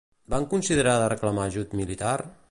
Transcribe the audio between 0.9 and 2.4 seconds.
de reclamar ajut militar?